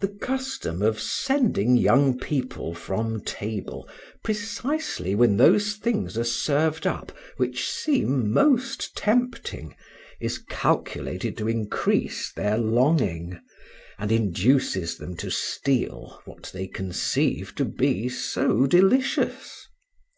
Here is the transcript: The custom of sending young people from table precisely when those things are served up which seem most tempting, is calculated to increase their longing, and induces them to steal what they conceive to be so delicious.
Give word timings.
The 0.00 0.08
custom 0.08 0.80
of 0.80 0.98
sending 0.98 1.76
young 1.76 2.16
people 2.18 2.72
from 2.72 3.20
table 3.22 3.86
precisely 4.24 5.14
when 5.14 5.36
those 5.36 5.74
things 5.76 6.16
are 6.16 6.24
served 6.24 6.86
up 6.86 7.12
which 7.36 7.68
seem 7.70 8.32
most 8.32 8.96
tempting, 8.96 9.76
is 10.20 10.38
calculated 10.38 11.36
to 11.36 11.48
increase 11.48 12.32
their 12.32 12.56
longing, 12.56 13.38
and 13.98 14.10
induces 14.10 14.96
them 14.96 15.14
to 15.18 15.28
steal 15.30 16.18
what 16.24 16.50
they 16.54 16.66
conceive 16.66 17.54
to 17.56 17.66
be 17.66 18.08
so 18.08 18.64
delicious. 18.66 19.68